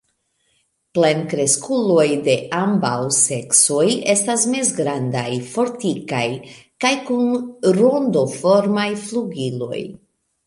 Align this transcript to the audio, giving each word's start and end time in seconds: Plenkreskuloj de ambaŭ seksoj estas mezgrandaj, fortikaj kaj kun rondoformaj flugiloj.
Plenkreskuloj 0.97 2.05
de 2.27 2.37
ambaŭ 2.59 2.93
seksoj 3.17 3.83
estas 4.15 4.47
mezgrandaj, 4.53 5.27
fortikaj 5.51 6.25
kaj 6.85 6.93
kun 7.11 7.29
rondoformaj 7.81 8.89
flugiloj. 9.03 9.83